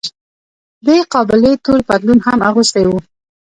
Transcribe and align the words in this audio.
دې 0.85 0.97
قابلې 1.13 1.53
تور 1.63 1.79
پتلون 1.87 2.19
هم 2.27 2.39
اغوستی 2.49 2.83
و. 2.87 2.91